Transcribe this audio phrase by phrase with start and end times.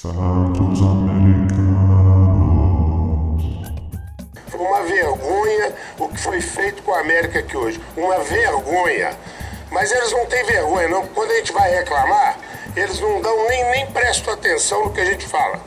[0.00, 1.44] Santos Americanos.
[4.48, 7.78] Foi uma vergonha o que foi feito com a América aqui hoje.
[7.94, 9.10] Uma vergonha.
[9.70, 11.06] Mas eles não têm vergonha, não.
[11.08, 12.38] Quando a gente vai reclamar,
[12.74, 15.60] eles não dão nem, nem prestam atenção no que a gente fala.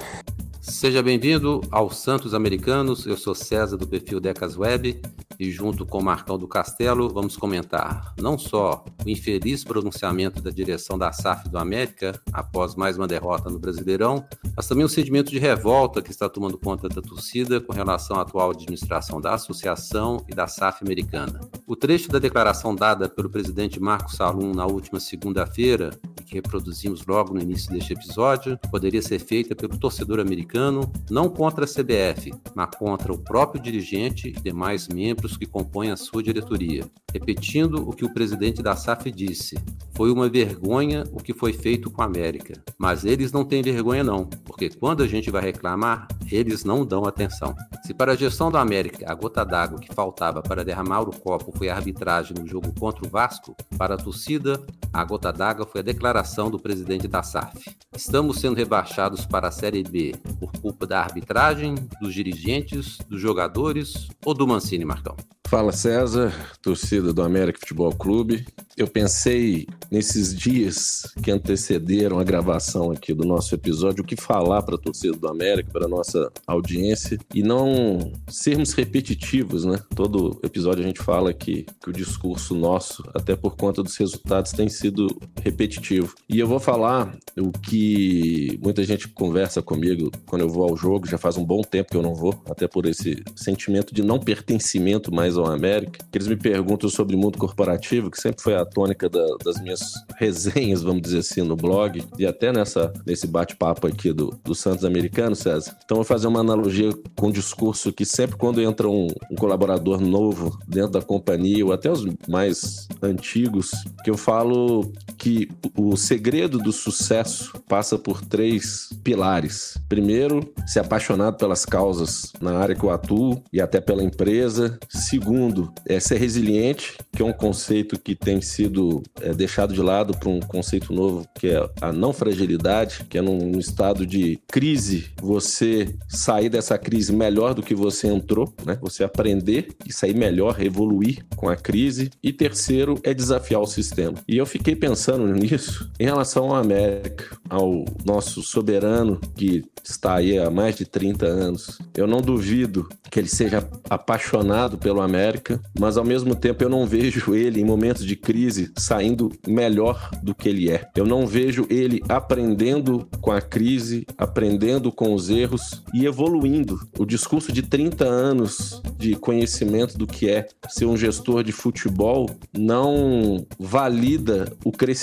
[0.59, 3.05] Seja bem-vindo ao Santos Americanos.
[3.05, 5.00] Eu sou César do perfil Decas Web
[5.39, 10.98] e junto com Marcão do Castelo vamos comentar não só o infeliz pronunciamento da direção
[10.98, 14.25] da SAF do América após mais uma derrota no Brasileirão,
[14.55, 18.22] mas também o sentimento de revolta que está tomando conta da torcida com relação à
[18.22, 21.39] atual administração da associação e da SAF americana.
[21.66, 25.91] O trecho da declaração dada pelo presidente Marcos Salum na última segunda-feira,
[26.25, 31.66] que reproduzimos logo no início deste episódio, poderia ser feita pelo torcedor americano não contra
[31.66, 36.86] a CBF, mas contra o próprio dirigente e demais membros que compõem a sua diretoria.
[37.12, 39.56] Repetindo o que o presidente da SAF disse,
[39.96, 42.54] foi uma vergonha o que foi feito com a América.
[42.78, 47.06] Mas eles não têm vergonha não, porque quando a gente vai reclamar, eles não dão
[47.06, 47.56] atenção.
[47.86, 51.52] Se para a gestão do América a gota d'água que faltava para derramar o copo
[51.52, 55.81] foi a arbitragem no jogo contra o Vasco, para a torcida, a gota d'água foi
[55.81, 57.75] a declaração do presidente da SAF.
[57.94, 64.08] Estamos sendo rebaixados para a Série B por culpa da arbitragem, dos dirigentes, dos jogadores
[64.25, 65.18] ou do Mancini, Marcão?
[65.47, 68.45] Fala César, torcida do América Futebol Clube.
[68.75, 74.63] Eu pensei nesses dias que antecederam a gravação aqui do nosso episódio o que falar
[74.63, 79.77] para a torcida do América, para nossa audiência e não sermos repetitivos, né?
[79.95, 84.53] Todo episódio a gente fala que, que o discurso nosso, até por conta dos resultados,
[84.53, 85.05] tem sido
[85.44, 86.16] repetitivo.
[86.28, 91.07] E eu vou falar o que muita gente conversa comigo quando eu vou ao jogo,
[91.07, 94.19] já faz um bom tempo que eu não vou, até por esse sentimento de não
[94.19, 98.66] pertencimento mais ao América, que eles me perguntam sobre mundo corporativo, que sempre foi a
[98.66, 103.88] tônica da, das minhas resenhas, vamos dizer assim, no blog, e até nessa, nesse bate-papo
[103.88, 105.75] aqui do, do Santos Americano, César.
[105.84, 109.36] Então, eu vou fazer uma analogia com o discurso que sempre quando entra um, um
[109.36, 113.72] colaborador novo dentro da companhia, ou até os mais antigos,
[114.03, 114.91] que eu falo
[115.23, 115.47] que
[115.78, 119.78] o segredo do sucesso passa por três pilares.
[119.88, 124.78] Primeiro, ser apaixonado pelas causas na área que eu atuo e até pela empresa.
[124.89, 130.13] Segundo, é ser resiliente, que é um conceito que tem sido é, deixado de lado
[130.13, 135.06] para um conceito novo, que é a não fragilidade, que é num, estado de crise,
[135.22, 138.78] você sair dessa crise melhor do que você entrou, né?
[138.81, 142.09] Você aprender e sair melhor, evoluir com a crise.
[142.22, 144.16] E terceiro é desafiar o sistema.
[144.28, 150.38] E eu fiquei pensando nisso em relação ao América, ao nosso soberano que está aí
[150.40, 151.79] há mais de 30 anos.
[151.96, 156.88] Eu não duvido que ele seja apaixonado pelo América, mas ao mesmo tempo eu não
[156.88, 160.90] vejo ele em momentos de crise saindo melhor do que ele é.
[160.96, 166.80] Eu não vejo ele aprendendo com a crise, aprendendo com os erros e evoluindo.
[166.97, 172.30] O discurso de 30 anos de conhecimento do que é ser um gestor de futebol
[172.57, 175.03] não valida o crescimento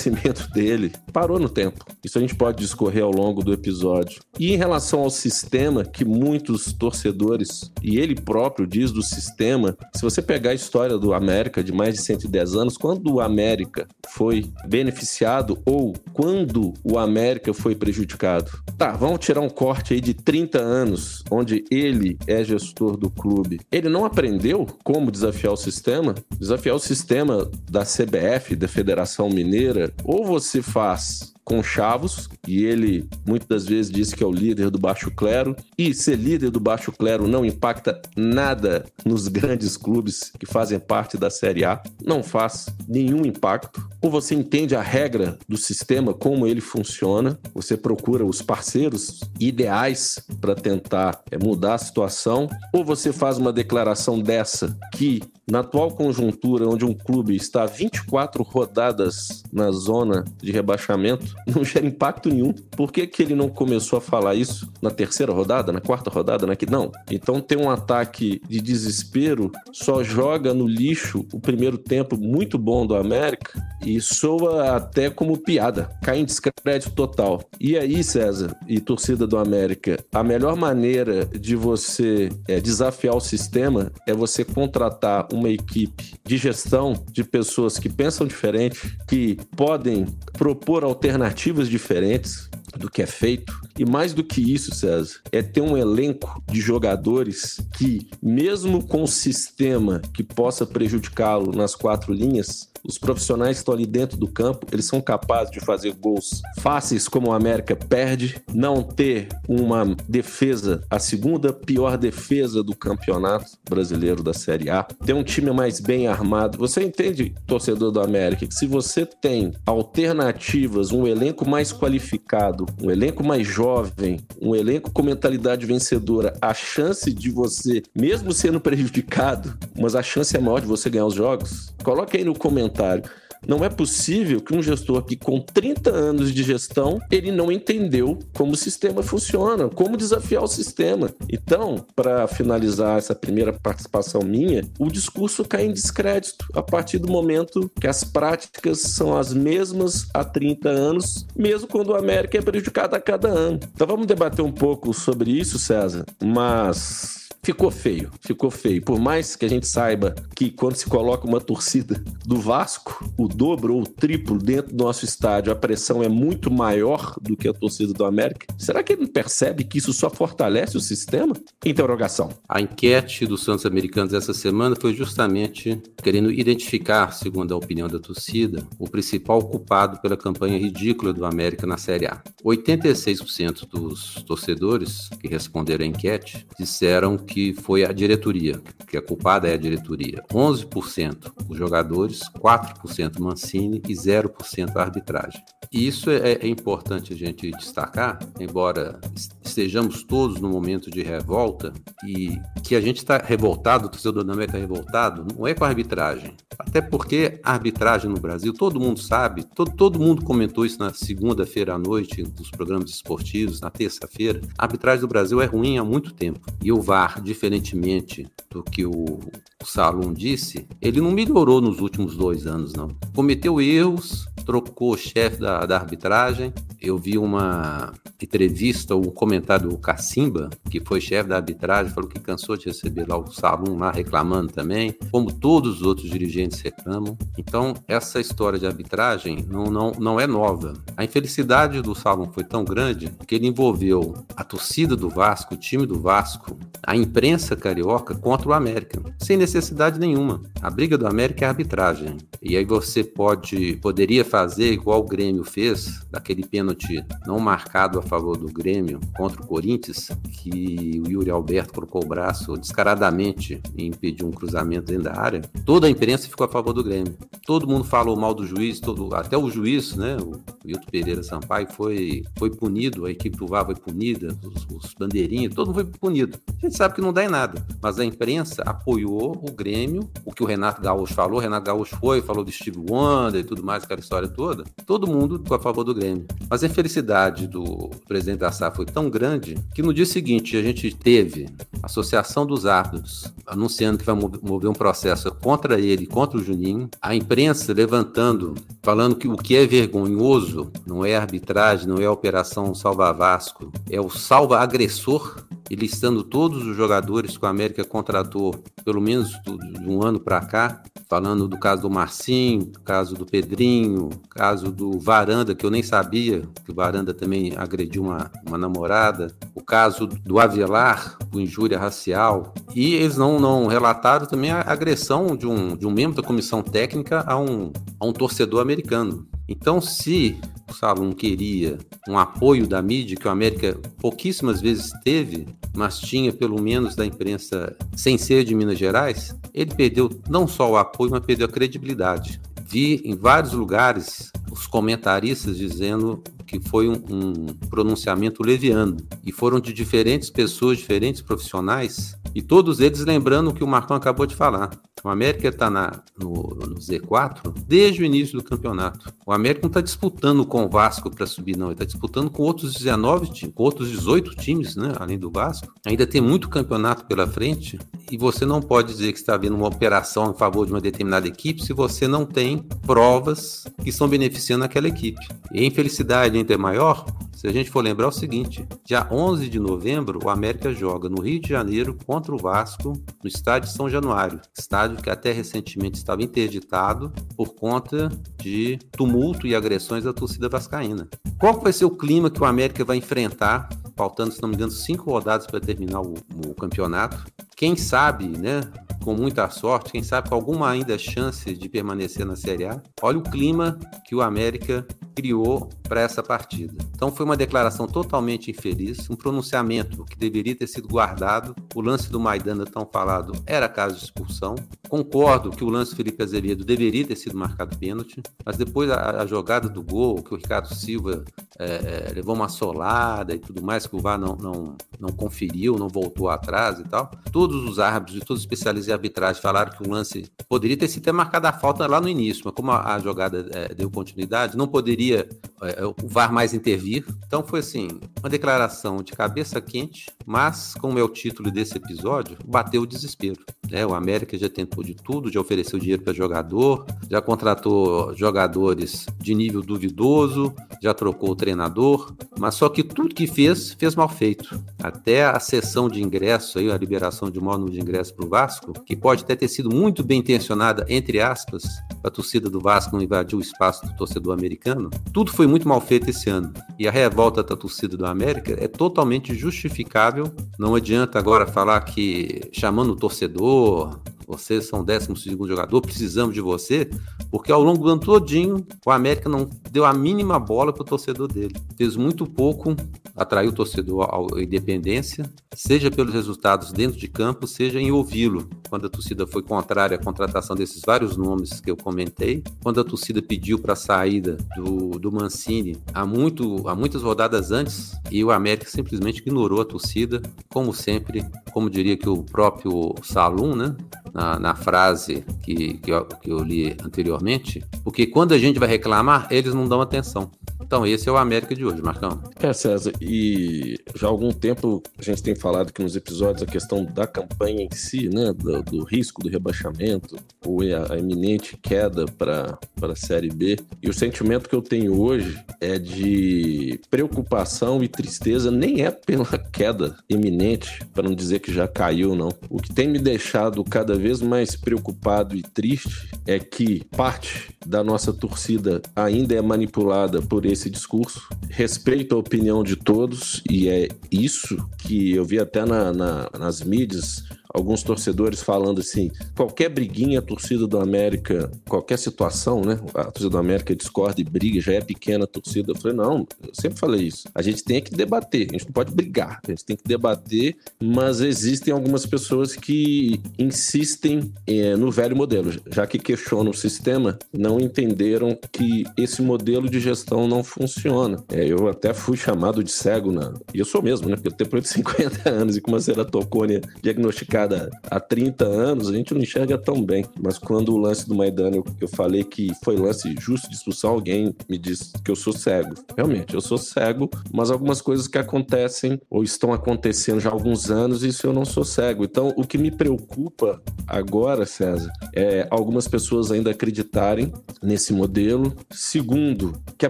[0.53, 0.91] dele.
[1.11, 1.85] Parou no tempo.
[2.03, 4.21] Isso a gente pode discorrer ao longo do episódio.
[4.39, 10.01] E em relação ao sistema que muitos torcedores e ele próprio diz do sistema, se
[10.01, 14.51] você pegar a história do América de mais de 110 anos, quando o América foi
[14.67, 18.51] beneficiado ou quando o América foi prejudicado?
[18.77, 23.59] Tá, vamos tirar um corte aí de 30 anos, onde ele é gestor do clube.
[23.71, 26.15] Ele não aprendeu como desafiar o sistema?
[26.39, 33.07] Desafiar o sistema da CBF, da Federação Mineira, ou você faz com Chavos, e ele
[33.25, 36.59] muitas das vezes disse que é o líder do baixo clero, e ser líder do
[36.59, 42.23] baixo clero não impacta nada nos grandes clubes que fazem parte da Série A, não
[42.23, 43.87] faz nenhum impacto.
[44.01, 50.19] Ou você entende a regra do sistema, como ele funciona, você procura os parceiros ideais
[50.39, 55.91] para tentar é, mudar a situação, ou você faz uma declaração dessa que na atual
[55.91, 62.53] conjuntura, onde um clube está 24 rodadas na zona de rebaixamento, não gera impacto nenhum.
[62.53, 66.47] Por que, que ele não começou a falar isso na terceira rodada, na quarta rodada,
[66.47, 66.91] na que não?
[67.09, 72.85] Então tem um ataque de desespero, só joga no lixo o primeiro tempo muito bom
[72.85, 77.41] do América e soa até como piada, cai em descrédito total.
[77.59, 83.19] E aí, César e torcida do América, a melhor maneira de você é, desafiar o
[83.19, 89.37] sistema é você contratar um uma equipe de gestão de pessoas que pensam diferente, que
[89.55, 91.20] podem propor alternativas
[91.69, 93.59] diferentes do que é feito.
[93.77, 99.03] E mais do que isso, César, é ter um elenco de jogadores que, mesmo com
[99.03, 104.65] um sistema que possa prejudicá-lo nas quatro linhas, os profissionais estão ali dentro do campo,
[104.71, 110.81] eles são capazes de fazer gols fáceis, como o América perde, não ter uma defesa,
[110.89, 116.07] a segunda pior defesa do campeonato brasileiro da Série A, ter um time mais bem
[116.07, 116.57] armado.
[116.57, 122.89] Você entende, torcedor do América, que se você tem alternativas, um elenco mais qualificado, um
[122.89, 129.57] elenco mais jovem, um elenco com mentalidade vencedora, a chance de você, mesmo sendo prejudicado,
[129.77, 131.73] mas a chance é maior de você ganhar os jogos?
[131.83, 133.03] Coloque aí no comentário.
[133.47, 138.19] Não é possível que um gestor que com 30 anos de gestão, ele não entendeu
[138.33, 141.09] como o sistema funciona, como desafiar o sistema.
[141.29, 147.11] Então, para finalizar essa primeira participação minha, o discurso cai em descrédito a partir do
[147.11, 152.41] momento que as práticas são as mesmas há 30 anos, mesmo quando o América é
[152.41, 153.59] prejudicado a cada ano.
[153.73, 158.81] Então vamos debater um pouco sobre isso, César, mas ficou feio, ficou feio.
[158.81, 163.27] Por mais que a gente saiba que quando se coloca uma torcida do Vasco, o
[163.27, 167.47] dobro ou o triplo dentro do nosso estádio, a pressão é muito maior do que
[167.47, 168.47] a torcida do América.
[168.57, 171.33] Será que ele não percebe que isso só fortalece o sistema?
[171.65, 172.29] Interrogação.
[172.47, 177.99] A enquete dos Santos Americanos essa semana foi justamente querendo identificar, segundo a opinião da
[177.99, 182.21] torcida, o principal culpado pela campanha ridícula do América na Série A.
[182.43, 189.47] 86% dos torcedores que responderam à enquete disseram que foi a diretoria, que a culpada
[189.47, 190.23] é a diretoria.
[190.31, 195.41] 11% os jogadores, 4% Mancini e 0% a arbitragem.
[195.71, 198.99] E isso é, é, importante a gente destacar, embora
[199.41, 201.71] estejamos todos no momento de revolta
[202.05, 205.63] e que a gente está revoltado, o torcedor do América está revoltado, não é com
[205.63, 206.35] a arbitragem.
[206.59, 210.93] Até porque a arbitragem no Brasil, todo mundo sabe, todo, todo mundo comentou isso na
[210.93, 214.41] segunda-feira à noite, dos programas esportivos, na terça-feira.
[214.57, 216.41] A arbitragem do Brasil é ruim há muito tempo.
[216.61, 222.15] E o VAR diferentemente do que o, o Salum disse, ele não melhorou nos últimos
[222.15, 222.89] dois anos, não.
[223.15, 226.53] Cometeu erros, trocou o chefe da, da arbitragem.
[226.79, 232.19] Eu vi uma entrevista, um comentário do Cacimba, que foi chefe da arbitragem, falou que
[232.19, 237.17] cansou de receber lá o Salum lá reclamando também, como todos os outros dirigentes reclamam.
[237.37, 240.73] Então, essa história de arbitragem não, não, não é nova.
[240.97, 245.57] A infelicidade do Salum foi tão grande que ele envolveu a torcida do Vasco, o
[245.57, 250.41] time do Vasco, a imprensa carioca contra o América, sem necessidade nenhuma.
[250.61, 252.17] A briga do América é arbitragem.
[252.41, 258.01] E aí você pode poderia fazer igual o Grêmio fez, daquele pênalti não marcado a
[258.01, 263.85] favor do Grêmio contra o Corinthians, que o Yuri Alberto colocou o braço descaradamente e
[263.85, 265.41] impediu um cruzamento dentro da área.
[265.65, 267.17] Toda a imprensa ficou a favor do Grêmio.
[267.45, 271.67] Todo mundo falou mal do juiz, todo, até o juiz, né, o Milton Pereira Sampaio
[271.71, 275.85] foi foi punido, a equipe do VAR foi punida, os, os bandeirinhos, todo mundo foi
[275.85, 276.39] punido.
[276.57, 280.31] A gente sabe que não dá em nada, mas a imprensa apoiou o Grêmio, o
[280.31, 283.63] que o Renato Gaúcho falou, o Renato Gaúcho foi, falou do Steve Wonder e tudo
[283.63, 284.63] mais, aquela história toda.
[284.85, 286.25] Todo mundo ficou a favor do Grêmio.
[286.49, 290.61] Mas a infelicidade do presidente da SAF foi tão grande que no dia seguinte a
[290.61, 291.49] gente teve
[291.81, 296.89] a Associação dos Árbitros anunciando que vai mover um processo contra ele, contra o Juninho,
[297.01, 302.11] a imprensa levantando, falando que o que é vergonhoso não é arbitragem, não é a
[302.11, 305.43] Operação Salva Vasco, é o salva agressor
[305.75, 306.90] listando todos os jogadores
[307.39, 311.89] que o América contratou, pelo menos de um ano para cá, falando do caso do
[311.89, 317.13] Marcinho, do caso do Pedrinho, caso do Varanda, que eu nem sabia que o Varanda
[317.13, 323.39] também agrediu uma, uma namorada, o caso do Avelar, com injúria racial, e eles não,
[323.39, 327.71] não relataram também a agressão de um, de um membro da comissão técnica a um,
[327.99, 329.27] a um torcedor americano.
[329.51, 330.37] Então, se
[330.69, 331.77] o Salum queria
[332.07, 337.05] um apoio da mídia, que o América pouquíssimas vezes teve, mas tinha pelo menos da
[337.05, 341.51] imprensa sem ser de Minas Gerais, ele perdeu não só o apoio, mas perdeu a
[341.51, 342.39] credibilidade.
[342.65, 349.59] Vi em vários lugares os comentaristas dizendo que foi um, um pronunciamento leviano e foram
[349.59, 354.35] de diferentes pessoas, diferentes profissionais e todos eles lembrando o que o Marcão acabou de
[354.35, 354.71] falar.
[355.03, 355.79] O América está no,
[356.19, 359.11] no, Z4 desde o início do campeonato.
[359.25, 361.67] O América não está disputando com o Vasco para subir, não.
[361.67, 364.93] Ele está disputando com outros 19 times, com outros 18 times, né?
[364.99, 365.73] Além do Vasco.
[365.85, 367.79] Ainda tem muito campeonato pela frente.
[368.11, 371.27] E você não pode dizer que está havendo uma operação em favor de uma determinada
[371.27, 375.25] equipe se você não tem provas que estão beneficiando aquela equipe.
[375.51, 377.05] E infelicidade ainda é maior
[377.41, 381.23] se a gente for lembrar o seguinte, dia 11 de novembro, o América joga no
[381.23, 386.21] Rio de Janeiro contra o Vasco, no estádio São Januário, estádio que até recentemente estava
[386.21, 391.09] interditado por conta de tumulto e agressões da torcida vascaína.
[391.39, 394.71] Qual vai ser o clima que o América vai enfrentar, faltando, se não me engano,
[394.71, 396.13] cinco rodadas para terminar o,
[396.45, 397.25] o campeonato?
[397.55, 398.61] Quem sabe, né?
[399.03, 402.81] Com muita sorte, quem sabe com alguma ainda chance de permanecer na Série A.
[403.01, 406.73] Olha o clima que o América criou para essa partida.
[406.95, 411.55] Então foi uma declaração totalmente infeliz, um pronunciamento que deveria ter sido guardado.
[411.75, 414.55] O lance do Maidana tão falado era caso de expulsão.
[414.87, 419.21] Concordo que o lance do Felipe Azevedo deveria ter sido marcado pênalti, mas depois a,
[419.21, 421.23] a jogada do gol, que o Ricardo Silva
[421.59, 425.77] é, é, levou uma solada e tudo mais, que o VAR não, não, não conferiu,
[425.77, 427.11] não voltou atrás e tal.
[427.31, 430.87] Todos os árbitros e todos os especialistas em arbitragem falaram que o lance poderia ter
[430.87, 433.89] sido até marcado a falta lá no início, mas como a, a jogada é, deu
[433.89, 435.27] continuidade, não poderia
[435.61, 437.05] é, o VAR mais intervir.
[437.25, 437.87] Então foi assim,
[438.19, 443.43] uma declaração de cabeça quente, mas como é o título desse episódio, bateu o desespero.
[443.71, 443.85] Né?
[443.85, 449.33] O América já tentou de tudo, já ofereceu dinheiro para jogador, já contratou jogadores de
[449.33, 454.61] nível duvidoso, já trocou o treinador, mas só que tudo que fez, fez mal feito.
[454.81, 458.73] Até a sessão de ingresso, aí, a liberação de módulo de ingresso para o Vasco,
[458.85, 461.63] que pode até ter sido muito bem intencionada, entre aspas,
[462.03, 465.79] a torcida do Vasco não invadir o espaço do torcedor americano, tudo foi muito mal
[465.79, 466.51] feito esse ano.
[466.77, 470.31] E a revolta da torcida do América é totalmente justificável.
[470.57, 474.01] Não adianta agora falar que chamando o torcedor, Valeu!
[474.31, 475.07] Vocês são o 12
[475.45, 476.89] jogador, precisamos de você,
[477.29, 480.85] porque ao longo do ano todinho o América não deu a mínima bola para o
[480.85, 481.53] torcedor dele.
[481.77, 482.73] Fez muito pouco,
[483.13, 488.49] atraiu o torcedor à independência, seja pelos resultados dentro de campo, seja em ouvi-lo.
[488.69, 492.85] Quando a torcida foi contrária à contratação desses vários nomes que eu comentei, quando a
[492.85, 498.23] torcida pediu para a saída do, do Mancini há, muito, há muitas rodadas antes, e
[498.23, 503.75] o América simplesmente ignorou a torcida, como sempre, como diria que o próprio Salum, né?
[504.13, 508.67] Na, na frase que, que eu, que, eu, li anteriormente, porque quando a gente vai
[508.67, 510.31] reclamar, eles não dão atenção.
[510.61, 512.21] Então, esse é o América de hoje, Marcão.
[512.39, 516.45] É, César, e já há algum tempo a gente tem falado aqui nos episódios a
[516.45, 520.15] questão da campanha em si, né, do, do risco do rebaixamento,
[520.45, 523.57] ou a, a iminente queda para a Série B.
[523.81, 529.25] E o sentimento que eu tenho hoje é de preocupação e tristeza, nem é pela
[529.51, 532.29] queda iminente, para não dizer que já caiu, não.
[532.49, 537.83] O que tem me deixado cada vez mais preocupado e triste é que parte da
[537.83, 541.27] nossa torcida ainda é manipulada por esse discurso.
[541.49, 546.61] Respeito a opinião de todos e é isso que eu vi até na, na, nas
[546.61, 552.79] mídias alguns torcedores falando assim: qualquer briguinha, a torcida do América, qualquer situação, né?
[552.93, 555.71] A torcida do América discorda e briga, já é pequena a torcida.
[555.71, 557.27] Eu falei: não, eu sempre falei isso.
[557.33, 560.55] A gente tem que debater, a gente não pode brigar, a gente tem que debater,
[560.81, 567.17] mas existem algumas pessoas que insistem é, no velho modelo, já que questionam o sistema,
[567.33, 571.23] não entenderam que esse modelo de gestão não funciona.
[571.29, 573.33] É, eu até fui chamado de cego, na...
[573.53, 574.15] e eu sou mesmo, né?
[574.15, 577.40] Porque eu tenho de 50 anos e com uma ceratocônia diagnosticada
[577.89, 580.05] há 30 anos, a gente não enxerga tão bem.
[580.21, 583.91] Mas quando o lance do Maidana, eu, eu falei que foi lance justo de expulsão,
[583.91, 585.73] alguém me disse que eu sou cego.
[585.95, 590.69] Realmente, eu sou cego, mas algumas coisas que acontecem ou estão acontecendo já há alguns
[590.69, 592.03] anos, isso eu não sou cego.
[592.03, 597.31] Então, o que me preocupa agora, César, é algumas pessoas ainda acreditarem
[597.61, 598.53] nesse modelo.
[598.71, 599.89] Segundo, que a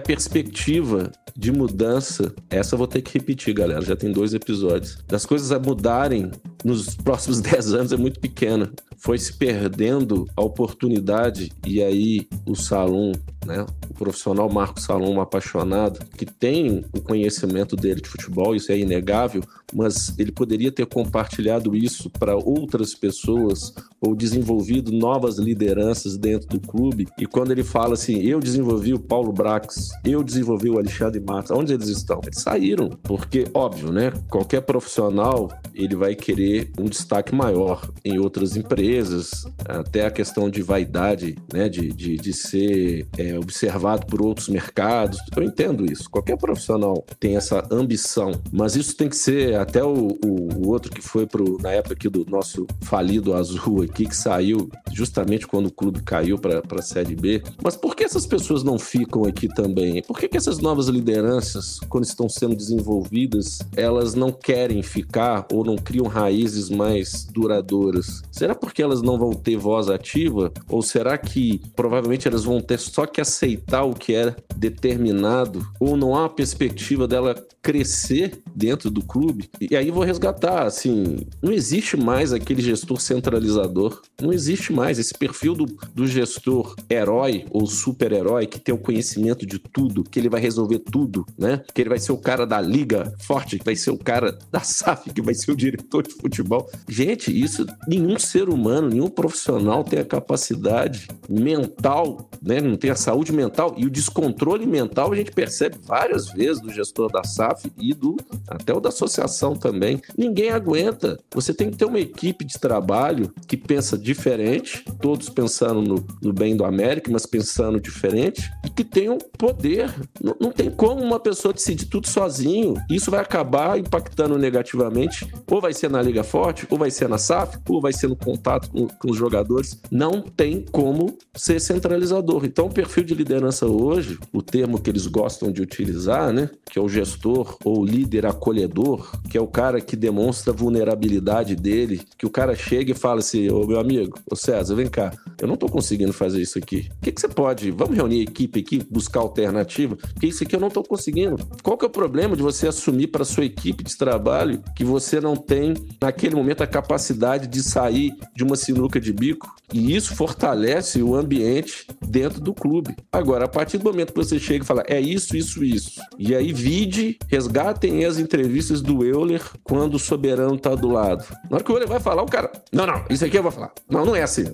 [0.00, 5.24] perspectiva de mudança, essa eu vou ter que repetir, galera, já tem dois episódios, das
[5.24, 6.30] coisas a mudarem
[6.64, 8.72] nos próximos 10 anos é muito pequena.
[8.96, 13.12] Foi se perdendo a oportunidade e aí o Salom
[13.46, 13.66] né?
[13.88, 18.78] O profissional Marco Salom, um apaixonado, que tem o conhecimento dele de futebol, isso é
[18.78, 19.42] inegável,
[19.74, 26.60] mas ele poderia ter compartilhado isso para outras pessoas ou desenvolvido novas lideranças dentro do
[26.60, 27.08] clube.
[27.18, 31.50] E quando ele fala assim, eu desenvolvi o Paulo Brax, eu desenvolvi o Alexandre Matos,
[31.50, 32.20] onde eles estão?
[32.24, 34.12] Eles saíram, porque óbvio, né?
[34.28, 40.62] Qualquer profissional ele vai querer um destaque maior em outras empresas, até a questão de
[40.62, 41.68] vaidade, né?
[41.68, 45.18] De, de, de ser é, observado por outros mercados.
[45.36, 46.10] Eu entendo isso.
[46.10, 50.90] Qualquer profissional tem essa ambição, mas isso tem que ser até o, o, o outro
[50.90, 55.66] que foi pro, na época aqui do nosso falido azul aqui, que saiu justamente quando
[55.66, 57.42] o clube caiu para a Série B.
[57.62, 60.02] Mas por que essas pessoas não ficam aqui também?
[60.02, 65.64] Por que, que essas novas lideranças, quando estão sendo desenvolvidas, elas não querem ficar ou
[65.64, 68.22] não criam raízes mais duradouras?
[68.30, 70.52] Será porque elas não vão ter voz ativa?
[70.68, 75.96] Ou será que provavelmente elas vão ter só que aceitar o que é determinado, ou
[75.96, 79.48] não há uma perspectiva dela crescer dentro do clube.
[79.60, 85.14] E aí vou resgatar, assim, não existe mais aquele gestor centralizador, não existe mais esse
[85.14, 90.28] perfil do, do gestor herói ou super-herói que tem o conhecimento de tudo, que ele
[90.28, 91.62] vai resolver tudo, né?
[91.72, 94.60] Que ele vai ser o cara da liga forte, que vai ser o cara da
[94.60, 96.68] SAF, que vai ser o diretor de futebol.
[96.88, 102.60] Gente, isso nenhum ser humano, nenhum profissional tem a capacidade mental, né?
[102.60, 106.72] Não tem a saúde mental e o descontrole mental a gente percebe várias vezes do
[106.72, 108.16] gestor da SAF e do
[108.48, 110.00] até o da associação também.
[110.16, 111.18] Ninguém aguenta.
[111.34, 116.32] Você tem que ter uma equipe de trabalho que pensa diferente, todos pensando no, no
[116.32, 119.92] bem do América, mas pensando diferente, e que tenham poder.
[120.22, 122.74] Não, não tem como uma pessoa decidir tudo sozinho.
[122.90, 127.18] Isso vai acabar impactando negativamente, ou vai ser na Liga Forte, ou vai ser na
[127.18, 129.80] SAF, ou vai ser no contato com, com os jogadores.
[129.90, 132.44] Não tem como ser centralizador.
[132.44, 136.78] Então, o perfil de liderança hoje, o termo que eles gostam de utilizar, né, que
[136.78, 142.02] é o gestor ou líder acolhedor, que é o cara que demonstra a vulnerabilidade dele,
[142.16, 145.48] que o cara chega e fala assim: Ô meu amigo, ô César, vem cá, eu
[145.48, 146.88] não tô conseguindo fazer isso aqui.
[146.98, 147.70] O que, que você pode?
[147.70, 149.96] Vamos reunir a equipe aqui, buscar alternativa?
[149.96, 151.36] Porque isso aqui eu não tô conseguindo.
[151.62, 155.20] Qual que é o problema de você assumir para sua equipe de trabalho que você
[155.20, 159.54] não tem, naquele momento, a capacidade de sair de uma sinuca de bico?
[159.72, 162.94] E isso fortalece o ambiente dentro do clube.
[163.10, 166.34] Agora, a partir do momento que você chega e fala, é isso, isso, isso, e
[166.34, 171.24] aí vide, resgatem as entrevistas do Euler quando o soberano tá do lado.
[171.48, 173.52] Na hora que o Euler vai falar, o cara, não, não, isso aqui eu vou
[173.52, 173.72] falar.
[173.88, 174.44] Não, não é assim.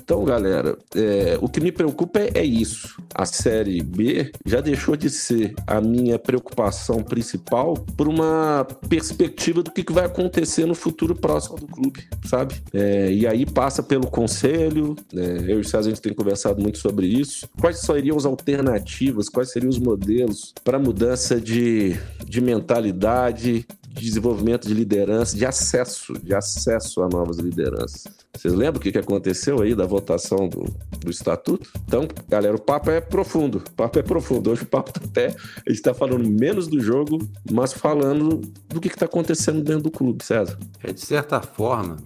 [0.00, 3.02] Então, galera, é, o que me preocupa é, é isso.
[3.14, 9.70] A Série B já deixou de ser a minha preocupação principal por uma perspectiva do
[9.70, 12.54] que vai acontecer no futuro próximo do clube, sabe?
[12.72, 15.38] É, e aí passa pelo conselho, né?
[15.46, 17.48] eu e o César a gente tem conversado muito sobre isso.
[17.60, 21.96] Quais seriam as alternativas, quais seriam os modelos para mudança de,
[22.26, 28.04] de mentalidade, de desenvolvimento de liderança, de acesso, de acesso a novas lideranças.
[28.34, 30.64] Vocês lembram o que aconteceu aí da votação do,
[30.98, 31.68] do estatuto?
[31.86, 33.58] Então, galera, o papo é profundo.
[33.58, 34.50] O papo é profundo.
[34.50, 35.34] Hoje o papo tá até.
[35.66, 37.18] Está falando menos do jogo,
[37.50, 40.58] mas falando do que está acontecendo dentro do clube, César.
[40.82, 41.96] É, de certa forma,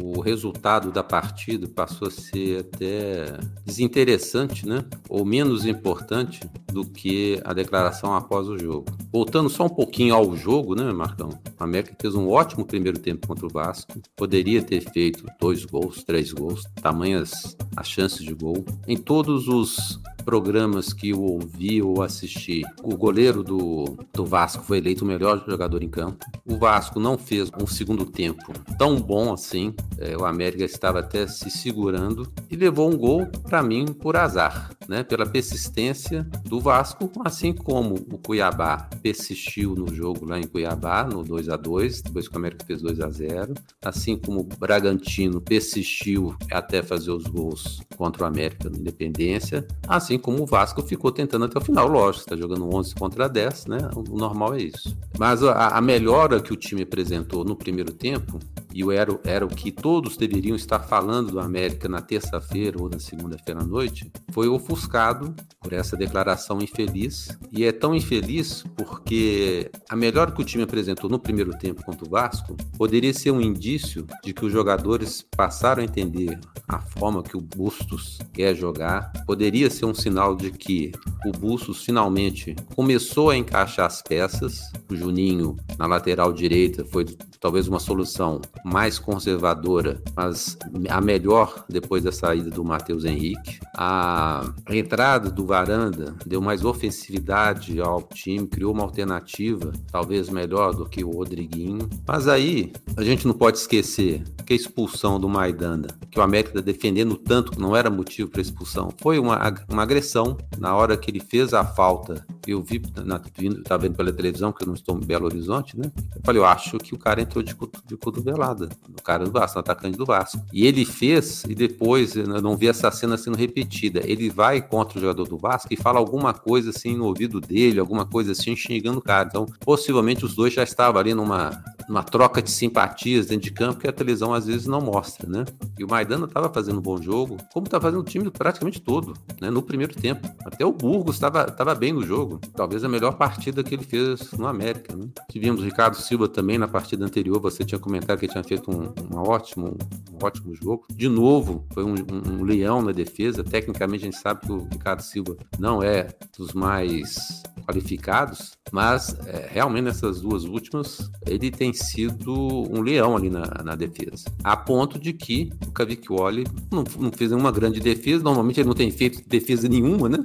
[0.00, 4.84] o resultado da partida passou a ser até desinteressante, né?
[5.08, 6.40] Ou menos importante
[6.72, 8.86] do que a declaração após o jogo.
[9.12, 11.30] Voltando só um pouquinho ao jogo, né, Marcão?
[11.58, 14.00] O América fez um ótimo primeiro tempo contra o Vasco.
[14.16, 18.64] Poderia ter feito dois gols, três gols, tamanhas as chances de gol.
[18.86, 24.76] Em todos os programas que eu ouvi ou assisti, o goleiro do, do Vasco foi
[24.76, 26.26] eleito o melhor jogador em campo.
[26.44, 29.74] O Vasco não fez um segundo tempo tão bom assim.
[29.96, 34.70] É, o América estava até se segurando e levou um gol, para mim, por azar,
[34.88, 35.02] né?
[35.02, 41.22] pela persistência do Vasco, assim como o Cuiabá persistiu no jogo lá em Cuiabá, no
[41.22, 45.40] 2 a 2 depois que o América fez 2 a 0 assim como o Bragantino
[45.40, 51.10] persistiu até fazer os gols contra o América na Independência, assim como o Vasco ficou
[51.10, 51.88] tentando até o final.
[51.88, 53.78] Lógico, está jogando 11 contra 10, né?
[53.94, 54.96] O normal é isso.
[55.18, 58.38] Mas a, a melhora que o time apresentou no primeiro tempo,
[58.74, 62.98] e era, era o que todos deveriam estar falando do América na terça-feira ou na
[62.98, 67.28] segunda-feira à noite, foi ofuscado por essa declaração infeliz.
[67.52, 72.06] E é tão infeliz porque a melhora que o time apresentou no primeiro tempo contra
[72.06, 77.22] o Vasco poderia ser um indício de que os jogadores passaram a entender a forma
[77.22, 80.92] que o Bustos quer jogar, poderia ser um sinal de que
[81.24, 84.70] o Bustos finalmente começou a encaixar as peças.
[84.90, 87.04] O Juninho na lateral direita foi
[87.40, 90.56] talvez uma solução mais conservadora, mas
[90.88, 93.60] a melhor depois da saída do Matheus Henrique.
[93.76, 100.88] A entrada do Varanda deu mais ofensividade ao time, criou uma alternativa, talvez melhor do
[100.88, 101.88] que o Rodriguinho.
[102.06, 106.62] Mas aí a gente não pode esquecer que a expulsão do Maidana, que o América
[106.62, 111.20] defendendo tanto não era motivo para expulsão, foi uma, uma agressão na hora que ele
[111.20, 112.26] fez a falta.
[112.46, 113.20] Eu vi, na,
[113.64, 115.90] tá vendo pela televisão, que eu não estou em Belo Horizonte, né?
[116.14, 117.54] Eu falei, eu acho que o cara entrou de,
[117.86, 120.40] de cotovelada, o cara do Vasco, o atacante do Vasco.
[120.52, 124.98] E ele fez, e depois, eu não vi essa cena sendo repetida, ele vai contra
[124.98, 128.54] o jogador do Vasco e fala alguma coisa assim no ouvido dele, alguma coisa assim,
[128.56, 129.28] xingando o cara.
[129.28, 133.80] Então, possivelmente os dois já estavam ali numa, numa troca de simpatias dentro de campo
[133.80, 135.44] que a televisão às vezes não mostra, né?
[135.78, 139.14] E o Maidana estava fazendo um bom jogo, como está fazendo o time praticamente todo,
[139.40, 139.50] né?
[139.50, 140.28] No primeiro tempo.
[140.44, 142.40] Até o Burgos estava bem no jogo.
[142.54, 145.08] Talvez a melhor partida que ele fez no América, né?
[145.30, 148.70] Tivemos o Ricardo Silva também na partida anterior, você tinha comentado que ele tinha feito
[148.70, 149.76] um, um ótimo,
[150.12, 150.86] um ótimo jogo.
[150.90, 153.42] De novo, foi um, um, um leão na defesa.
[153.42, 159.48] Tecnicamente a gente sabe que o Ricardo Silva não é dos mais qualificados, mas é,
[159.50, 164.24] realmente nessas duas últimas ele tem sido um leão ali na, na defesa.
[164.42, 168.74] A ponto de que o Cavicchioli não, não fez nenhuma grande defesa, normalmente ele não
[168.74, 170.18] tem feito defesa nenhuma, né?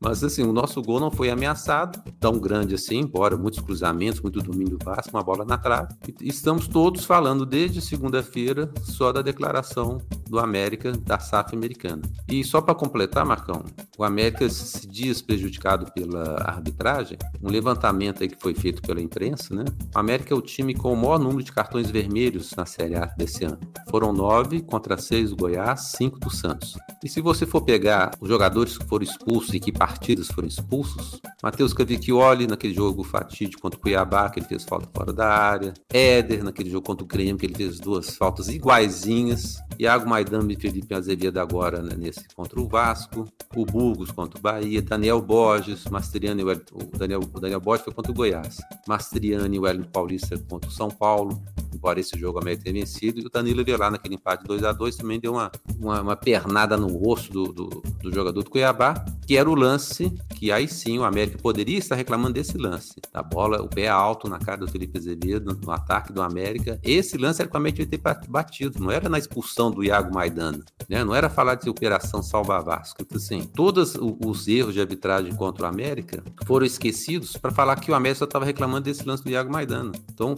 [0.00, 4.40] Mas assim, o nosso gol não foi ameaçado, tão grande assim, embora muitos cruzamentos, muito
[4.40, 5.94] domínio Vasco, uma bola na trave.
[6.22, 9.98] Estamos todos falando desde segunda-feira só da declaração
[10.30, 12.02] do América da SAF americana.
[12.28, 13.64] E só para completar, Marcão,
[13.98, 17.18] o América se diz prejudicado pela arbitragem.
[17.42, 19.64] Um levantamento aí que foi feito pela imprensa, né?
[19.94, 23.06] O América é o time com o maior número de cartões vermelhos na Série A
[23.06, 23.58] desse ano.
[23.90, 26.78] Foram nove contra seis do Goiás, cinco do Santos.
[27.02, 31.20] E se você for pegar os jogadores que foram expulsos e que partidas foram expulsos,
[31.42, 35.74] Matheus Cavicchioli naquele jogo fatídico contra o Cuiabá, que ele fez falta fora da área,
[35.92, 40.56] Éder naquele jogo contra o Grêmio, que ele fez duas faltas iguaizinhas, Iago Maidana e
[40.56, 45.86] Felipe Azevedo agora né, nesse contra o Vasco, o Burgos contra o Bahia, Daniel Borges,
[45.86, 50.38] Mastriani, o Daniel, o Daniel Borges foi contra o Goiás, Mastriani e o Wellington Paulista
[50.48, 51.42] contra o São Paulo,
[51.74, 54.72] embora esse jogo a América tenha vencido, e o Danilo Avelar naquele empate 2 a
[54.72, 59.04] 2 também deu uma, uma, uma pernada no rosto do, do, do, jogador do Cuiabá,
[59.26, 63.22] que era o lance que aí sim o América poderia estar reclamando desse lance, da
[63.22, 66.78] bola, o pé alto na cara do Felipe Azevedo, no ataque do América.
[66.82, 70.64] Esse lance era para o América ter batido, não era na expulsão do Iago Maidana,
[70.88, 71.04] né?
[71.04, 73.02] não era falar de operação salva Vasco.
[73.02, 77.90] Então, assim, todos os erros de arbitragem contra o América foram esquecidos para falar que
[77.90, 79.92] o América só estava reclamando desse lance do Iago Maidana.
[80.12, 80.36] Então,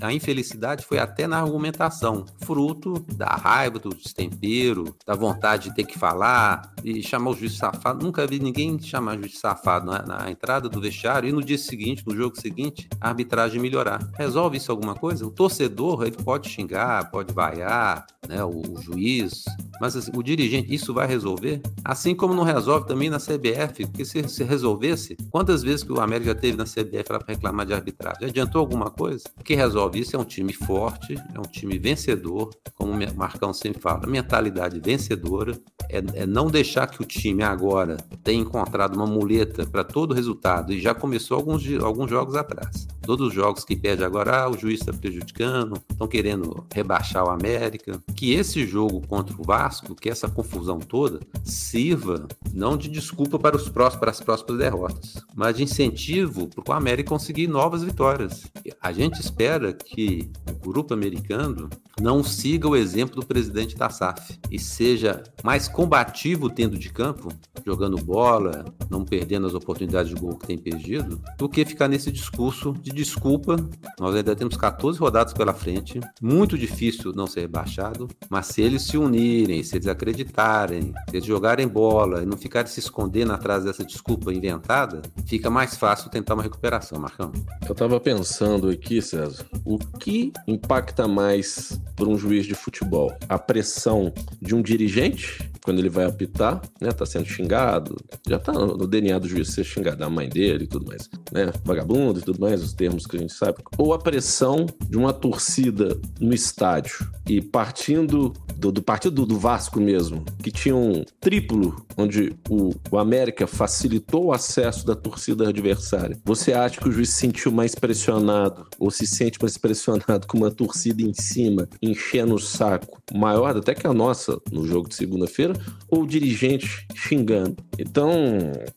[0.00, 5.76] a infelicidade verdade, foi até na argumentação, fruto da raiva, do destempero, da vontade de
[5.76, 8.04] ter que falar e chamar o juiz safado.
[8.04, 11.58] Nunca vi ninguém chamar o juiz safado na, na entrada do vestiário e no dia
[11.58, 14.10] seguinte, no jogo seguinte, a arbitragem melhorar.
[14.14, 15.24] Resolve isso alguma coisa?
[15.24, 19.44] O torcedor, ele pode xingar, pode vaiar, né, o, o juiz,
[19.80, 21.60] mas assim, o dirigente, isso vai resolver?
[21.84, 26.00] Assim como não resolve também na CBF, porque se, se resolvesse, quantas vezes que o
[26.00, 28.28] América teve na CBF para reclamar de arbitragem?
[28.28, 29.24] Adiantou alguma coisa?
[29.38, 33.52] O que resolve isso é um time forte, é um time vencedor, como o Marcão
[33.52, 39.06] sempre fala, mentalidade vencedora, é, é não deixar que o time agora tenha encontrado uma
[39.06, 42.86] muleta para todo o resultado, e já começou alguns, alguns jogos atrás.
[43.02, 47.30] Todos os jogos que perde agora, ah, o juiz está prejudicando, estão querendo rebaixar o
[47.30, 48.02] América.
[48.16, 53.56] Que esse jogo contra o Vasco, que essa confusão toda, sirva não de desculpa para,
[53.56, 58.50] os próximos, para as próximas derrotas, mas de incentivo para o América conseguir novas vitórias.
[58.82, 61.68] A gente espera que o grupo americano
[62.00, 67.28] não siga o exemplo do presidente da SAF e seja mais combativo tendo de campo,
[67.64, 72.12] jogando bola, não perdendo as oportunidades de gol que tem perdido, do que ficar nesse
[72.12, 73.56] discurso de desculpa.
[73.98, 78.82] Nós ainda temos 14 rodadas pela frente, muito difícil não ser rebaixado, mas se eles
[78.82, 83.64] se unirem, se eles acreditarem, se eles jogarem bola e não ficarem se escondendo atrás
[83.64, 87.32] dessa desculpa inventada, fica mais fácil tentar uma recuperação, Marcão.
[87.66, 93.14] Eu estava pensando aqui, César, o que impacta mais por um juiz de futebol?
[93.28, 96.92] A pressão de um dirigente, quando ele vai apitar, né?
[96.92, 97.96] Tá sendo xingado,
[98.28, 101.52] já tá no DNA do juiz ser xingado, da mãe dele e tudo mais, né?
[101.64, 103.58] Vagabundo e tudo mais, os termos que a gente sabe.
[103.78, 109.78] Ou a pressão de uma torcida no estádio e partindo do, do partido do, Vasco
[109.80, 116.18] mesmo, que tinha um triplo, onde o, o América facilitou o acesso da torcida adversária.
[116.24, 120.38] Você acha que o juiz se sentiu mais pressionado ou se sente mais pressionado com
[120.38, 124.94] uma torcida em cima, enchendo o saco, maior até que a nossa no jogo de
[124.94, 125.54] segunda-feira,
[125.88, 127.56] ou o dirigente xingando?
[127.78, 128.10] Então,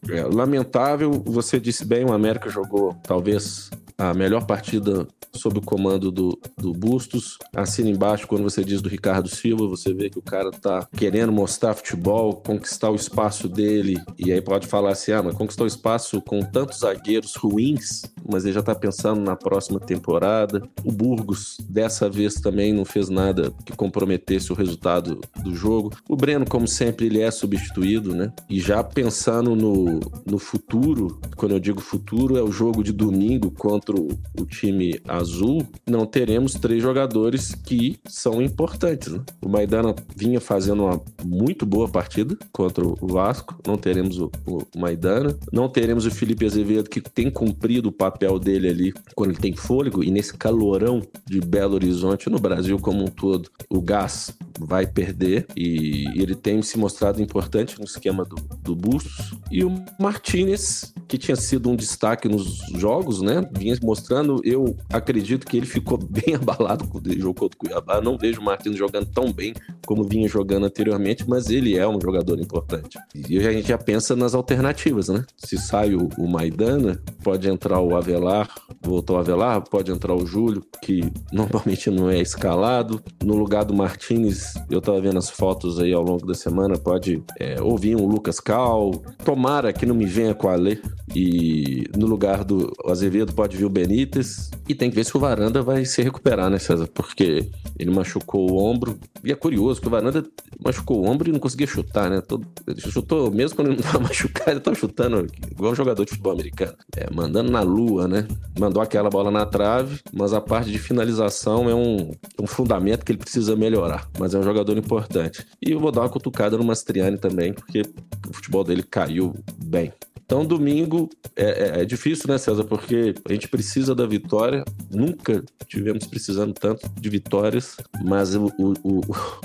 [0.10, 6.12] é lamentável, você disse bem, o América jogou talvez a melhor partida sob o comando
[6.12, 7.38] do, do Bustos.
[7.56, 11.32] Assina embaixo quando você diz do Ricardo Silva, você vê que o cara tá querendo
[11.32, 15.68] mostrar futebol, conquistar o espaço dele, e aí pode falar assim: ah, mas conquistou o
[15.68, 20.62] espaço com tantos zagueiros ruins, mas ele já tá pensando na próxima temporada.
[20.84, 25.92] O Burgos, dessa vez, também não fez nada que comprometesse o resultado do jogo.
[26.08, 28.32] O Breno, como sempre, ele é substituído, né?
[28.50, 33.52] E já pensando no, no futuro, quando eu digo futuro, é o jogo de domingo
[33.52, 39.12] contra contra o time azul, não teremos três jogadores que são importantes.
[39.12, 39.22] Né?
[39.42, 44.62] O Maidana vinha fazendo uma muito boa partida contra o Vasco, não teremos o, o
[44.78, 49.40] Maidana, não teremos o Felipe Azevedo que tem cumprido o papel dele ali quando ele
[49.40, 54.34] tem fôlego e nesse calorão de Belo Horizonte no Brasil como um todo, o gás
[54.60, 59.34] vai perder e ele tem se mostrado importante no esquema do, do Bustos.
[59.50, 63.48] E o Martinez, que tinha sido um destaque nos jogos, né?
[63.52, 68.02] Vinha mostrando, eu acredito que ele ficou bem abalado com o jogo contra o Cuiabá.
[68.02, 69.54] Não vejo o Martins jogando tão bem
[69.86, 72.98] como vinha jogando anteriormente, mas ele é um jogador importante.
[73.16, 75.26] E a gente já pensa nas alternativas, né?
[75.38, 78.50] Se sai o, o Maidana, pode entrar o Avelar,
[78.82, 83.02] voltou o Avelar, pode entrar o Júlio, que normalmente não é escalado.
[83.24, 87.24] No lugar do Martinez, eu tava vendo as fotos aí ao longo da semana, pode
[87.40, 88.92] é, ouvir um Lucas Cal.
[89.24, 90.78] Tomara que não me venha com a Lê.
[91.16, 94.52] E no lugar do Azevedo pode vir o Benítez.
[94.68, 96.88] E tem que ver se o Varanda vai se recuperar, né, César?
[96.94, 99.00] Porque ele machucou o ombro.
[99.24, 100.24] E é curioso que o Varanda
[100.64, 102.22] machucou o ombro e não conseguia chutar, né?
[102.22, 106.04] Todo, ele chutou, mesmo quando ele não estava machucado, ele estava chutando igual um jogador
[106.06, 106.76] de futebol americano.
[106.96, 108.28] É, mandando na lua, né?
[108.60, 113.12] Mandou aquela bola na trave, mas a parte de finalização é um, um fundamento que
[113.12, 114.08] ele precisa melhorar.
[114.20, 115.46] Mas é um jogador importante.
[115.66, 117.84] E eu vou dar uma cutucada no Mastriani também, porque
[118.28, 119.34] o futebol dele caiu
[119.64, 119.94] bem.
[120.30, 121.44] Então, domingo é,
[121.80, 122.64] é, é, difícil, né, César?
[122.64, 124.64] Porque a gente precisa da vitória.
[124.92, 129.02] Nunca tivemos precisando tanto de vitórias, mas o, o, o,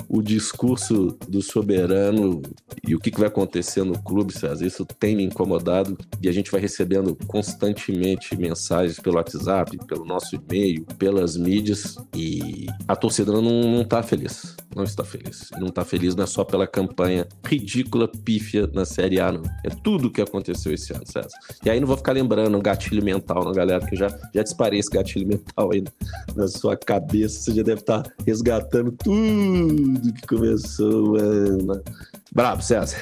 [0.07, 2.39] o discurso do soberano
[2.87, 6.31] e o que, que vai acontecer no clube, César, isso tem me incomodado e a
[6.31, 13.31] gente vai recebendo constantemente mensagens pelo WhatsApp, pelo nosso e-mail, pelas mídias e a torcida
[13.31, 14.55] não, não tá feliz.
[14.75, 15.49] Não está feliz.
[15.57, 19.41] Não está feliz não é só pela campanha ridícula, pífia na Série A, não.
[19.63, 21.27] É tudo o que aconteceu César.
[21.63, 24.79] E aí não vou ficar lembrando um gatilho mental, não, galera, que já, já disparei
[24.79, 25.83] esse gatilho mental aí
[26.35, 27.39] na sua cabeça.
[27.39, 31.83] Você já deve estar tá resgatando tudo que começou, mano.
[32.33, 32.97] Bravo, César.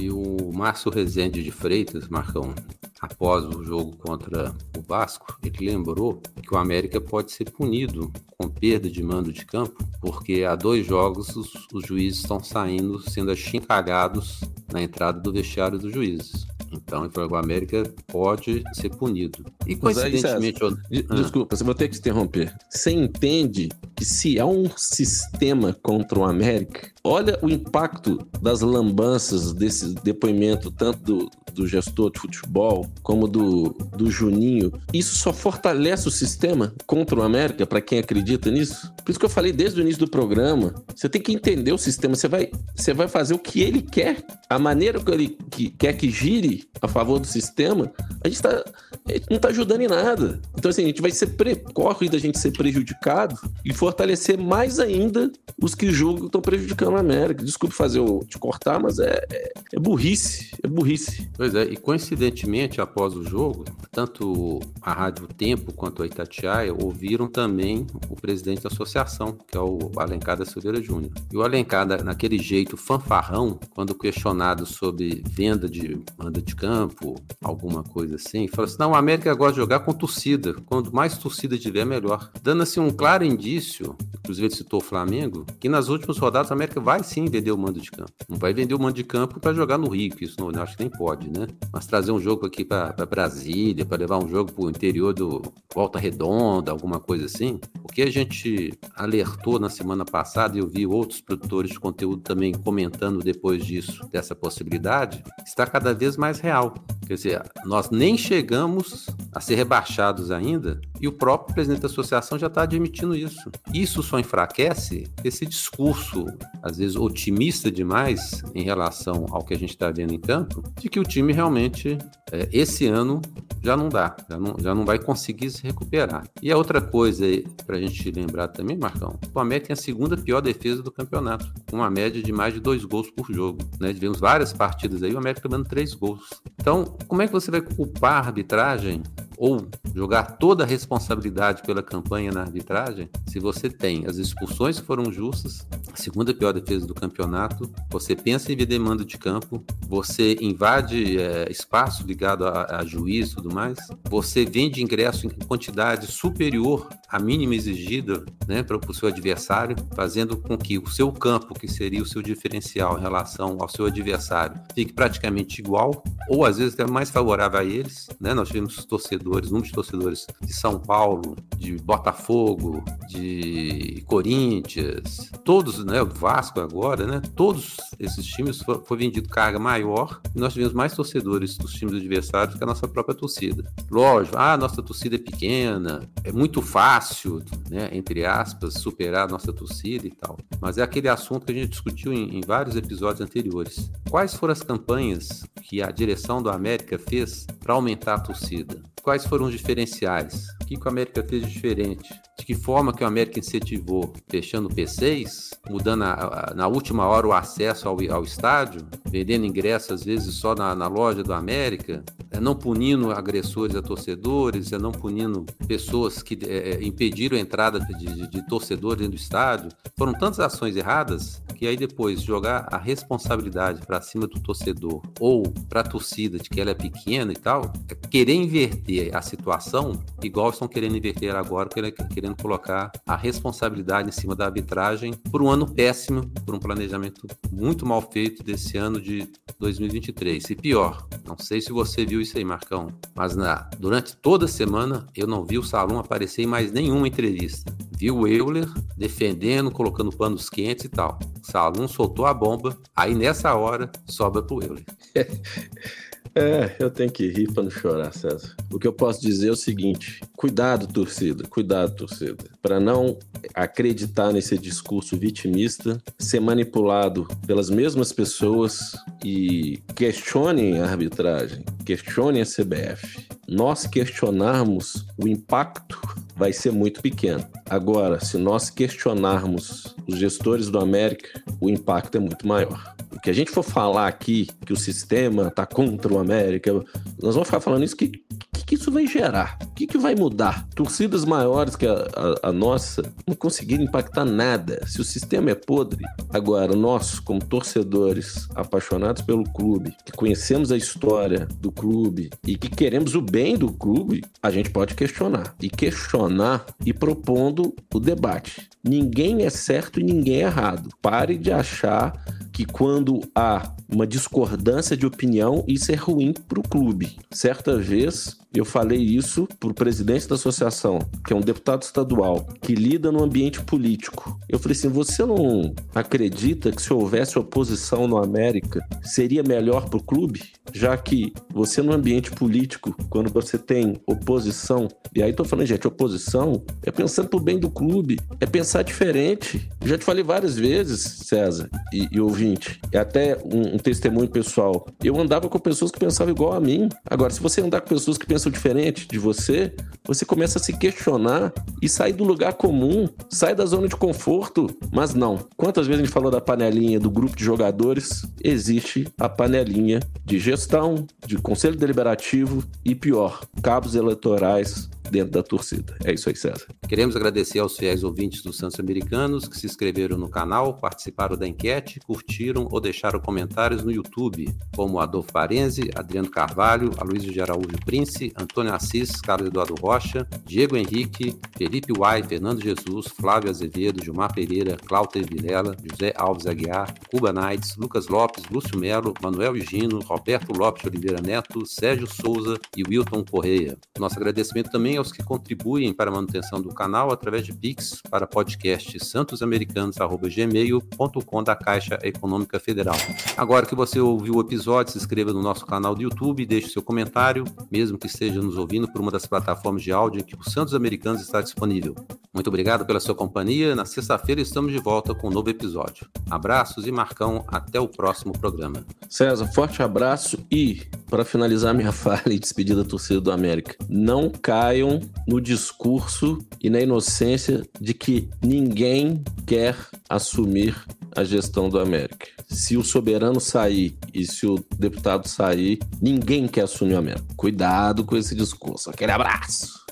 [0.00, 2.54] E o Márcio Rezende de Freitas, Marcão,
[3.00, 8.48] após o jogo contra o Vasco, ele lembrou que o América pode ser punido com
[8.48, 13.32] perda de mando de campo, porque há dois jogos os, os juízes estão saindo, sendo
[13.32, 14.40] achincalhados
[14.72, 16.46] na entrada do vestiário dos juízes.
[16.72, 19.44] Então, o América pode ser punido.
[19.68, 20.64] E coincidentemente.
[20.64, 21.14] Aí, ah.
[21.14, 22.54] Desculpa, você vai ter que se interromper.
[22.70, 29.52] Você entende que se há um sistema contra o América, olha o impacto das lambanças
[29.52, 34.72] desse depoimento, tanto do, do gestor de futebol como do, do Juninho.
[34.92, 38.90] Isso só fortalece o sistema contra o América, para quem acredita nisso.
[39.04, 40.74] Por isso que eu falei desde o início do programa.
[40.94, 42.14] Você tem que entender o sistema.
[42.14, 45.92] Você vai, você vai fazer o que ele quer, a maneira que ele que, quer
[45.94, 47.92] que gire a favor do sistema,
[48.24, 48.64] a gente, tá,
[49.06, 50.40] a gente não está ajudando em nada.
[50.56, 51.56] Então, assim, a gente vai ser pre...
[51.56, 56.96] corre da gente ser prejudicado e fortalecer mais ainda os que julgam que estão prejudicando
[56.96, 57.44] a América.
[57.44, 60.50] Desculpe fazer te cortar, mas é, é, é, burrice.
[60.62, 61.28] É burrice.
[61.36, 67.28] Pois é, e coincidentemente, após o jogo, tanto a Rádio Tempo quanto a Itatiaia ouviram
[67.28, 71.12] também o presidente da associação, que é o Alencar da Silveira Júnior.
[71.32, 77.82] E o Alencar, naquele jeito fanfarrão, quando questionado sobre venda de manda de campo, alguma
[77.82, 80.54] coisa assim, falou assim: não, o América gosta de jogar com torcida.
[80.66, 82.30] Quanto mais torcida tiver, melhor.
[82.42, 86.52] Dando assim um claro indício, inclusive ele citou o Flamengo, que nas últimas rodadas o
[86.52, 88.12] América vai sim vender o mando de campo.
[88.28, 90.76] Não vai vender o mando de campo para jogar no Rio, que isso não, acho
[90.76, 91.46] que nem pode, né?
[91.72, 95.42] Mas trazer um jogo aqui para Brasília, para levar um jogo para o interior do
[95.74, 97.58] Volta Redonda, alguma coisa assim.
[97.82, 102.22] O que a gente alertou na semana passada, e eu vi outros produtores de conteúdo
[102.22, 106.74] também comentando depois disso, dessa possibilidade, está cada vez mais real.
[107.06, 109.06] Quer dizer, nós nem chegamos
[109.38, 113.50] a ser rebaixados ainda e o próprio presidente da associação já está admitindo isso.
[113.72, 116.26] Isso só enfraquece esse discurso,
[116.60, 120.88] às vezes otimista demais, em relação ao que a gente está vendo em campo, de
[120.88, 121.96] que o time realmente,
[122.32, 123.22] é, esse ano,
[123.62, 126.24] já não dá, já não, já não vai conseguir se recuperar.
[126.42, 127.24] E a outra coisa
[127.64, 131.52] para a gente lembrar também, Marcão, o América tem a segunda pior defesa do campeonato,
[131.70, 133.58] com uma média de mais de dois gols por jogo.
[133.78, 133.94] Né?
[133.94, 136.28] Tivemos várias partidas aí, o América tomando três gols.
[136.60, 139.02] Então, como é que você vai culpar a arbitragem
[139.38, 144.86] ou jogar toda a responsabilidade pela campanha na arbitragem, se você tem as expulsões que
[144.86, 149.64] foram justas, a segunda pior defesa do campeonato, você pensa em vender mando de campo,
[149.88, 153.78] você invade é, espaço ligado a, a juiz e tudo mais,
[154.10, 160.36] você vende ingresso em quantidade superior à mínima exigida né, para o seu adversário, fazendo
[160.36, 164.60] com que o seu campo, que seria o seu diferencial em relação ao seu adversário,
[164.74, 168.08] fique praticamente igual, ou às vezes até mais favorável a eles.
[168.20, 168.34] Né?
[168.34, 176.00] Nós tivemos torcedores torcedores, muitos torcedores de São Paulo, de Botafogo, de Corinthians, todos, né,
[176.02, 180.74] o Vasco agora, né, todos esses times foi, foi vendido carga maior e nós tivemos
[180.74, 183.70] mais torcedores dos times adversários que a nossa própria torcida.
[183.90, 189.52] Lógico, ah, nossa torcida é pequena, é muito fácil, né, entre aspas, superar a nossa
[189.52, 190.38] torcida e tal.
[190.60, 193.90] Mas é aquele assunto que a gente discutiu em, em vários episódios anteriores.
[194.08, 198.82] Quais foram as campanhas que a direção do América fez para aumentar a torcida?
[199.02, 200.48] Quais foram os diferenciais?
[200.60, 202.08] O que, que América fez de diferente?
[202.48, 204.10] Que forma que o América incentivou?
[204.26, 206.12] Fechando P6, mudando a,
[206.50, 210.74] a, na última hora o acesso ao, ao estádio, vendendo ingressos às vezes só na,
[210.74, 216.38] na loja do América, é não punindo agressores a torcedores, é não punindo pessoas que
[216.46, 219.68] é, é impediram a entrada de, de, de torcedores dentro do estádio.
[219.94, 225.42] Foram tantas ações erradas que aí depois jogar a responsabilidade para cima do torcedor ou
[225.68, 230.00] para a torcida de que ela é pequena e tal, é querer inverter a situação
[230.22, 235.50] igual estão querendo inverter agora, querendo colocar a responsabilidade em cima da arbitragem por um
[235.50, 240.50] ano péssimo, por um planejamento muito mal feito desse ano de 2023.
[240.50, 244.48] E pior, não sei se você viu isso aí, Marcão, mas na, durante toda a
[244.48, 247.74] semana eu não vi o Salom aparecer em mais nenhuma entrevista.
[247.90, 251.18] Vi o Euler defendendo, colocando panos quentes e tal.
[251.42, 254.84] Salom soltou a bomba, aí nessa hora sobra pro Euler.
[256.38, 258.54] É, eu tenho que rir para não chorar, César.
[258.72, 263.18] O que eu posso dizer é o seguinte: cuidado, torcida, cuidado, torcida, para não
[263.54, 272.44] acreditar nesse discurso vitimista, ser manipulado pelas mesmas pessoas e questionem a arbitragem, questionem a
[272.44, 273.26] CBF.
[273.48, 275.98] Nós questionarmos o impacto
[276.36, 277.42] vai ser muito pequeno.
[277.64, 282.94] Agora, se nós questionarmos os gestores do América, o impacto é muito maior.
[283.10, 286.74] O que a gente for falar aqui que o sistema está contra o América,
[287.22, 288.22] nós vamos ficar falando isso que
[288.68, 289.56] que isso vai gerar?
[289.62, 290.68] O que, que vai mudar?
[290.74, 291.94] Torcidas maiores que a,
[292.42, 294.86] a, a, nossa não conseguiram impactar nada.
[294.86, 300.76] Se o sistema é podre, agora nós, como torcedores apaixonados pelo clube, que conhecemos a
[300.76, 305.54] história do clube e que queremos o bem do clube, a gente pode questionar.
[305.62, 308.68] E questionar e propondo o debate.
[308.84, 310.90] Ninguém é certo e ninguém é errado.
[311.00, 312.12] Pare de achar
[312.52, 317.16] que quando há uma discordância de opinião, isso é ruim para o clube.
[317.30, 322.46] Certa vez, eu falei isso para o presidente da associação, que é um deputado estadual,
[322.62, 324.38] que lida no ambiente político.
[324.48, 329.98] Eu falei assim: você não acredita que se houvesse oposição no América, seria melhor para
[329.98, 330.42] o clube?
[330.72, 335.86] Já que você no ambiente político, quando você tem oposição, e aí estou falando, gente,
[335.86, 339.68] oposição é pensando pro bem do clube, é pensar diferente.
[339.84, 344.86] já te falei várias vezes, César e, e ouvinte, e até um, um testemunho pessoal.
[345.02, 346.88] Eu andava com pessoas que pensavam igual a mim.
[347.08, 349.74] Agora, se você andar com pessoas que pensam diferente de você,
[350.04, 354.70] você começa a se questionar e sair do lugar comum, sai da zona de conforto.
[354.92, 355.38] Mas não.
[355.56, 358.22] Quantas vezes a gente falou da panelinha do grupo de jogadores?
[358.42, 365.96] Existe a panelinha de gestão, de conselho deliberativo e pior, cabos eleitorais dentro da torcida.
[366.04, 366.66] É isso aí, César.
[366.88, 371.46] Queremos agradecer aos fiéis ouvintes dos Santos Americanos que se inscreveram no canal, participaram da
[371.46, 377.78] enquete, curtiram ou deixaram comentários no YouTube, como Adolfo Parenzi, Adriano Carvalho, Aloysio de Araújo
[377.84, 384.32] Prince, Antônio Assis, Carlos Eduardo Rocha, Diego Henrique, Felipe Uai, Fernando Jesus, Flávio Azevedo, Gilmar
[384.32, 390.52] Pereira, Cláudio Vilela, José Alves Aguiar, Cuba Nights, Lucas Lopes, Lúcio Melo, Manuel Gino, Roberto
[390.52, 393.78] Lopes Oliveira Neto, Sérgio Souza e Wilton Correia.
[393.98, 398.26] Nosso agradecimento também aos que contribuem para a manutenção do canal através de Pix para
[398.26, 402.96] podcast santosamericanos.gmail.com da Caixa Econômica Federal.
[403.36, 406.82] Agora que você ouviu o episódio, se inscreva no nosso canal do YouTube, deixe seu
[406.82, 410.42] comentário, mesmo que esteja nos ouvindo por uma das plataformas de áudio em que o
[410.42, 411.94] Santos Americanos está disponível.
[412.32, 413.74] Muito obrigado pela sua companhia.
[413.74, 416.08] Na sexta-feira estamos de volta com um novo episódio.
[416.30, 418.86] Abraços e Marcão, até o próximo programa.
[419.08, 424.30] César, forte abraço e, para finalizar minha fala e despedir da torcida do América, não
[424.30, 424.87] caiam
[425.26, 429.76] no discurso e na inocência de que ninguém quer
[430.08, 430.74] assumir
[431.16, 432.26] a gestão do América.
[432.48, 437.26] Se o soberano sair e se o deputado sair, ninguém quer assumir o América.
[437.36, 438.90] Cuidado com esse discurso.
[438.90, 439.84] Aquele abraço.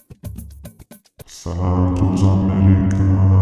[1.27, 3.36] Santos América.